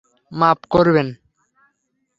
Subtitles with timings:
[0.31, 1.07] মাফ করবেন?